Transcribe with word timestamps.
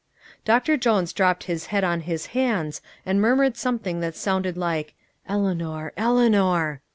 Doctor 0.45 0.77
Jones 0.77 1.13
dropped 1.13 1.43
his 1.43 1.67
head 1.67 1.83
on 1.83 1.99
his 1.99 2.25
hands 2.33 2.81
and 3.05 3.21
murmured 3.21 3.55
something 3.55 3.99
that 3.99 4.15
sounded 4.15 4.57
like 4.57 4.95
"Eleanor, 5.29 5.93
Eleanor!" 5.95 6.81